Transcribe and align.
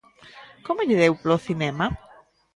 Como 0.65 0.85
lle 0.87 0.99
deu 1.01 1.13
polo 1.19 1.43
cinema? 1.47 1.85